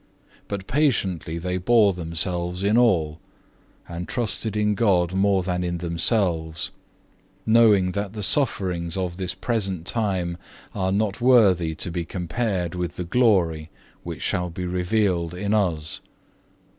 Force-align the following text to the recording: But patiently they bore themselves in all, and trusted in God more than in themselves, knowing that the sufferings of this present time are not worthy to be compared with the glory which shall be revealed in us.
But 0.47 0.65
patiently 0.65 1.37
they 1.37 1.57
bore 1.59 1.93
themselves 1.93 2.63
in 2.63 2.75
all, 2.75 3.19
and 3.87 4.07
trusted 4.09 4.57
in 4.57 4.73
God 4.73 5.13
more 5.13 5.43
than 5.43 5.63
in 5.63 5.77
themselves, 5.77 6.71
knowing 7.45 7.91
that 7.91 8.13
the 8.13 8.23
sufferings 8.23 8.97
of 8.97 9.17
this 9.17 9.35
present 9.35 9.85
time 9.85 10.39
are 10.73 10.91
not 10.91 11.21
worthy 11.21 11.75
to 11.75 11.91
be 11.91 12.03
compared 12.03 12.73
with 12.73 12.95
the 12.95 13.03
glory 13.03 13.69
which 14.01 14.23
shall 14.23 14.49
be 14.49 14.65
revealed 14.65 15.35
in 15.35 15.53
us. 15.53 16.01